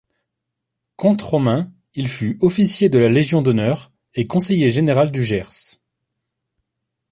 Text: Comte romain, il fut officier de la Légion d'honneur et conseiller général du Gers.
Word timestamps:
Comte 0.95 1.21
romain, 1.21 1.71
il 1.93 2.07
fut 2.07 2.39
officier 2.41 2.89
de 2.89 2.97
la 2.97 3.07
Légion 3.07 3.43
d'honneur 3.43 3.91
et 4.15 4.25
conseiller 4.25 4.71
général 4.71 5.11
du 5.11 5.21
Gers. 5.23 5.77